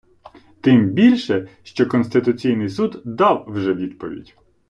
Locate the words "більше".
0.89-1.47